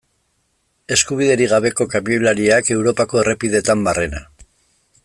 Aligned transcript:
Eskubiderik 0.95 1.51
gabeko 1.51 1.87
kamioilariak 1.93 2.73
Europako 2.79 3.21
errepideetan 3.25 3.87
barrena. 3.91 4.25